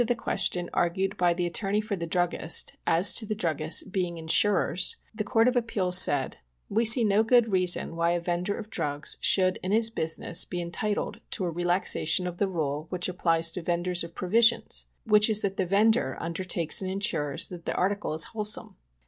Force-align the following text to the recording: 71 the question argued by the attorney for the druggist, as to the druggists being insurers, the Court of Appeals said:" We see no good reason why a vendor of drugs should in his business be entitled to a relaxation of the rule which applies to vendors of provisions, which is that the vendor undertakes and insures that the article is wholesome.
71 0.01 0.17
the 0.17 0.23
question 0.23 0.69
argued 0.73 1.15
by 1.15 1.31
the 1.31 1.45
attorney 1.45 1.79
for 1.79 1.95
the 1.95 2.07
druggist, 2.07 2.75
as 2.87 3.13
to 3.13 3.23
the 3.23 3.35
druggists 3.35 3.83
being 3.83 4.17
insurers, 4.17 4.95
the 5.13 5.23
Court 5.23 5.47
of 5.47 5.55
Appeals 5.55 5.99
said:" 6.01 6.37
We 6.69 6.85
see 6.85 7.03
no 7.03 7.21
good 7.21 7.51
reason 7.51 7.95
why 7.95 8.13
a 8.13 8.19
vendor 8.19 8.57
of 8.57 8.71
drugs 8.71 9.17
should 9.21 9.59
in 9.61 9.71
his 9.71 9.91
business 9.91 10.43
be 10.43 10.59
entitled 10.59 11.19
to 11.29 11.45
a 11.45 11.51
relaxation 11.51 12.25
of 12.25 12.39
the 12.39 12.47
rule 12.47 12.87
which 12.89 13.07
applies 13.07 13.51
to 13.51 13.61
vendors 13.61 14.03
of 14.03 14.15
provisions, 14.15 14.87
which 15.03 15.29
is 15.29 15.41
that 15.41 15.57
the 15.57 15.67
vendor 15.67 16.17
undertakes 16.19 16.81
and 16.81 16.89
insures 16.89 17.49
that 17.49 17.65
the 17.65 17.75
article 17.75 18.15
is 18.15 18.23
wholesome. 18.23 18.77